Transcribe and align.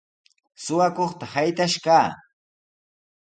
Suqakuqta 0.63 1.25
saytash 1.33 1.77
kaa. 1.85 2.07